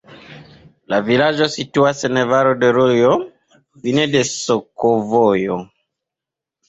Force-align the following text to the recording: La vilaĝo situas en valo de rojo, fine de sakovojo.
La 0.93 0.99
vilaĝo 1.09 1.47
situas 1.55 2.01
en 2.09 2.17
valo 2.31 2.55
de 2.63 2.71
rojo, 2.79 3.13
fine 3.85 4.07
de 4.17 4.25
sakovojo. 4.33 5.61